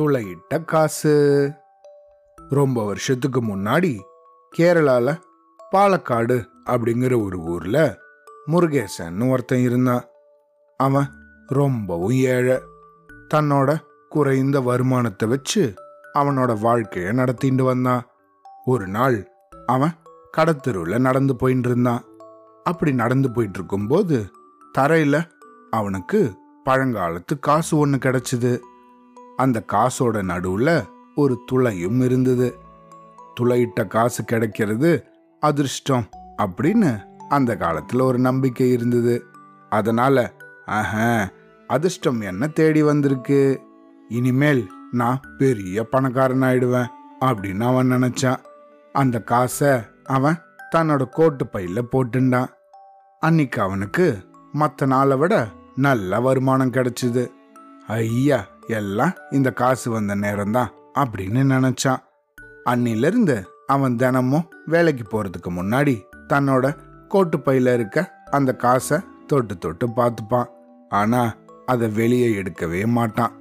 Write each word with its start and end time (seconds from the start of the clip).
துளையிட்ட 0.00 0.64
காசு. 0.64 1.52
ரொம்ப 2.48 2.86
வருஷத்துக்கு 2.86 3.42
முன்னாடி 3.42 4.00
கேரளால 4.58 5.20
பாலக்காடு 5.72 6.46
அப்படிங்கிற 6.66 7.24
ஒரு 7.24 7.38
ஊர்ல 7.38 7.98
முருகேசன் 8.46 9.30
ஒருத்தன் 9.30 9.58
இருந்தான். 9.58 10.04
அவன் 10.76 11.08
ரொம்பவும் 11.46 12.10
ஏழை. 12.10 12.58
தன்னோட 13.34 13.80
குறைந்த 14.08 14.60
வருமானத்தை 14.60 15.28
வச்சு 15.28 15.74
அவனோட 16.14 16.58
வாழ்க்கையை 16.58 17.12
நடத்திட்டு 17.12 17.64
வந்தான். 17.64 18.06
ஒரு 18.64 18.86
நாள் 18.86 19.28
அவன் 19.66 19.92
கடத்தெருவில் 20.36 20.98
நடந்து 20.98 21.36
போயிட்டு 21.36 21.68
இருந்தான். 21.68 22.04
அப்படி 22.64 22.92
நடந்து 22.92 23.30
போயிட்டு 23.30 23.58
இருக்கும்போது 23.58 24.30
தரையில 24.78 25.30
அவனுக்கு 25.70 26.42
பழங்காலத்து 26.66 27.38
காசு 27.40 27.78
ஒன்று 27.78 27.98
கிடச்சிது. 27.98 28.58
அந்த 29.36 29.64
காசோட 29.72 30.22
நடுவில் 30.22 30.82
ஒரு 31.14 31.38
துளையும் 31.52 32.04
இருந்தது. 32.04 32.58
துளையிட்ட 33.40 33.86
காசு 33.86 34.24
கிடைக்கிறது 34.24 35.04
அதிர்ஷ்டம் 35.40 36.06
அப்படின்னு 36.42 37.04
அந்த 37.28 37.56
காலத்தில் 37.56 38.00
ஒரு 38.00 38.18
நம்பிக்கை 38.18 38.72
இருந்தது. 38.72 39.24
அதனால 39.68 40.32
ஆஹ 40.66 41.28
அதிர்ஷ்டம் 41.66 42.20
என்ன 42.20 42.46
தேடி 42.46 42.82
வந்திருக்கு? 42.82 43.60
இனிமேல் 44.08 44.70
நான் 44.90 45.20
பெரிய 45.38 45.84
பணக்காரன் 45.84 46.42
ஆயிடுவேன் 46.42 46.86
அப்படின்னு 47.20 47.62
அவன் 47.62 47.92
நினைச்சான். 47.92 48.36
அந்த 48.92 49.22
காசை 49.22 49.68
அவன் 50.04 50.38
தன்னோட 50.74 51.08
கோட்டு 51.08 51.44
பையில 51.44 51.82
போட்டுண்டான். 51.92 52.48
அன்னைக்கு 53.20 53.62
அவனுக்கு 53.62 54.18
மற்ற 54.52 54.86
நாளை 54.86 55.16
விட 55.16 55.48
நல்ல 55.74 56.20
வருமானம் 56.20 56.72
கிடைச்சிது. 56.72 57.30
ஐயா 57.86 58.46
எல்லாம் 58.66 59.12
இந்த 59.30 59.52
காசு 59.52 59.90
வந்த 59.90 60.16
நேரம்தான் 60.16 60.68
அப்படின்னு 60.94 61.42
நினைச்சான். 61.52 61.96
அன்னிலிருந்து 62.64 63.44
அவன் 63.66 63.96
தினமும் 63.96 64.48
வேலைக்கு 64.66 65.04
போறதுக்கு 65.08 65.48
முன்னாடி 65.48 66.02
தன்னோட 66.28 66.76
கோட்டு 67.08 67.38
பையில 67.38 67.74
இருக்க 67.74 68.22
அந்த 68.30 68.56
காசை 68.56 68.98
தொட்டு 69.26 69.58
தொட்டு 69.58 69.86
பார்த்துப்பான். 69.86 70.46
ஆனா 70.88 71.34
அதை 71.66 71.88
வெளியே 71.88 72.42
எடுக்கவே 72.42 72.86
மாட்டான். 72.86 73.32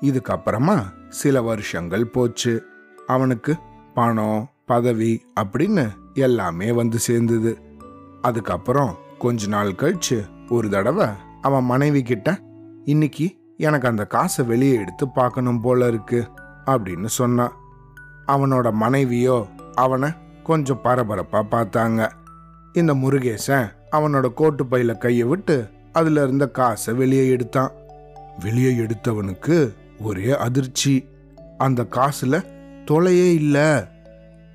இதுக்கப்புறமா 0.00 0.82
சில 1.08 1.42
வருஷங்கள் 1.42 2.06
போச்சு. 2.06 2.66
அவனுக்கு 3.06 3.56
பணம் 3.94 4.50
பதவி 4.66 5.26
அப்படின்னு 5.40 5.90
எல்லாமே 6.14 6.72
வந்து 6.72 6.98
சேர்ந்தது. 6.98 7.58
அதுக்கப்புறம் 8.22 8.98
கொஞ்ச 9.18 9.46
நாள் 9.46 9.72
கழிச்சு 9.72 10.26
ஒரு 10.48 10.68
தடவை 10.68 11.06
அவன் 11.48 11.64
மனைவி 11.64 12.02
கிட்ட 12.02 12.40
இன்னைக்கு 12.84 13.36
எனக்கு 13.56 13.88
அந்த 13.88 14.04
காசை 14.04 14.44
வெளியே 14.44 14.74
எடுத்து 14.74 15.08
பார்க்கணும் 15.08 15.60
போல 15.60 15.86
இருக்கு 15.86 16.28
அப்படின்னு 16.66 17.04
சொன்னான் 17.04 17.52
அவனோட 18.26 18.72
மனைவியோ 18.72 19.46
அவனை 19.74 20.10
கொஞ்சம் 20.42 20.80
பரபரப்பா 20.84 21.42
பார்த்தாங்க. 21.50 22.10
இந்த 22.72 22.94
முருகேசன் 22.94 23.72
அவனோட 23.92 24.34
கோட்டு 24.34 24.64
பையில 24.64 24.98
கையை 24.98 25.26
விட்டு 25.26 25.68
அதுல 25.92 26.22
இருந்த 26.22 26.48
காசை 26.50 26.94
வெளியே 26.94 27.28
எடுத்தான். 27.28 27.70
வெளியே 28.40 28.72
எடுத்தவனுக்கு 28.72 29.74
ஒரே 30.00 30.36
அதிர்ச்சி. 30.36 31.08
அந்த 31.58 31.86
காசுல 31.90 32.44
தொலையே 32.84 33.34
இல்லை. 33.34 33.70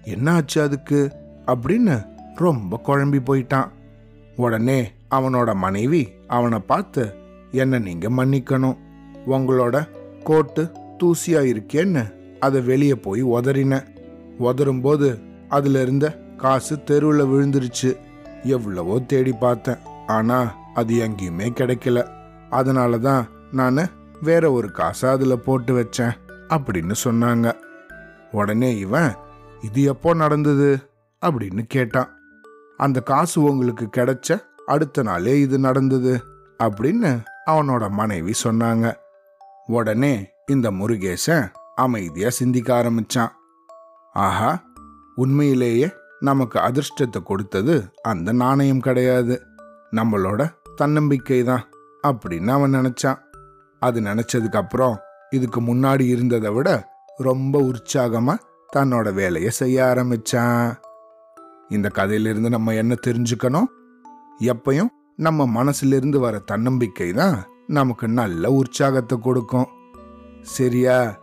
என்னாச்சு 0.06 0.62
அதுக்கு? 0.62 1.12
அப்படின்னு 1.48 2.06
ரொம்ப 2.36 2.82
குழம்பி 2.86 3.20
போயிட்டான். 3.26 3.70
உடனே 4.36 4.92
அவனோட 5.14 5.56
மனைவி 5.56 6.12
அவனை 6.28 6.60
பார்த்து 6.60 7.14
என்ன 7.52 7.80
நீங்க 7.80 8.10
மன்னிக்கணும். 8.10 8.78
உங்களோட 9.28 9.88
கோட்டு 10.24 10.72
தூசியா 11.04 11.42
இருக்கேன்னு 11.44 12.14
அதை 12.40 12.62
வெளியே 12.62 12.96
போய் 12.96 13.24
உதறின. 13.24 13.88
உதரும்போது 14.40 15.22
அதுல 15.50 15.82
இருந்த 15.82 16.20
காசு 16.38 16.84
தெருவில் 16.84 17.26
விழுந்துருச்சு. 17.26 17.98
எவ்வளவோ 18.44 19.00
தேடி 19.00 19.32
பார்த்தேன். 19.32 19.78
ஆனா 20.08 20.56
அது 20.74 20.96
எங்கேயுமே 20.96 21.50
கிடைக்கல. 21.50 22.08
அதனால 22.50 22.98
தான் 22.98 23.28
நான் 23.52 23.90
வேற 24.22 24.52
ஒரு 24.52 24.72
காசை 24.72 25.10
அதில் 25.10 25.40
போட்டு 25.40 25.74
வச்சேன் 25.76 26.12
அப்படின்னு 26.50 26.96
சொன்னாங்க. 27.04 27.52
உடனே 28.32 28.78
இவன் 28.78 29.14
இது 29.62 29.84
எப்போ 29.84 30.14
நடந்தது? 30.14 30.78
அப்படின்னு 31.22 31.62
கேட்டான். 31.68 32.08
அந்த 32.78 33.02
காசு 33.02 33.42
உங்களுக்கு 33.44 33.90
கிடைச்ச 33.98 34.44
அடுத்த 34.66 35.02
நாளே 35.02 35.40
இது 35.40 35.60
நடந்தது 35.60 36.24
அப்படின்னு 36.64 37.24
அவனோட 37.46 37.90
மனைவி 37.90 38.34
சொன்னாங்க. 38.44 38.94
உடனே 39.66 40.34
இந்த 40.46 40.72
முருகேசன் 40.72 41.52
அமைதியா 41.76 42.30
சிந்திக்க 42.30 42.84
ஆரம்பிச்சான். 42.84 43.32
ஆஹா 44.14 44.64
உண்மையிலேயே 45.16 45.90
நமக்கு 46.20 46.60
அதிர்ஷ்டத்தை 46.60 47.24
கொடுத்தது 47.24 47.84
அந்த 48.02 48.32
நாணயம் 48.32 48.80
கிடையாது. 48.80 49.42
நம்மளோட 49.92 50.54
தன்னம்பிக்கை 50.76 51.44
தான் 51.44 51.70
அப்படின்னு 52.08 52.48
அவன் 52.48 52.76
நினைச்சான். 52.76 53.20
அது 53.80 54.02
நினைச்சதுக்கு 54.02 54.56
அப்புறம் 54.56 55.00
இதுக்கு 55.30 55.62
முன்னாடி 55.62 56.02
இருந்ததை 56.02 56.52
விட 56.52 56.90
ரொம்ப 57.18 57.62
உற்சாகமா 57.62 58.36
தன்னோட 58.76 59.14
வேலையை 59.14 59.52
செய்ய 59.52 59.84
ஆரம்பிச்சான். 59.84 60.74
இந்த 61.70 61.90
கதையிலிருந்து 61.90 62.50
நம்ம 62.50 62.74
என்ன 62.74 62.96
தெரிஞ்சுக்கணும்? 63.08 63.66
எப்பையும் 64.40 64.90
நம்ம 65.16 65.64
மனசிலிருந்து 65.64 66.18
வர 66.20 66.40
தன்னம்பிக்கை 66.40 67.14
தான் 67.14 67.46
நமக்கு 67.68 68.08
நல்ல 68.08 68.52
உற்சாகத்தை 68.52 69.20
கொடுக்கும். 69.20 69.68
சரியா? 70.42 71.20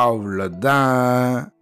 அவ்வளோதான் 0.00 1.53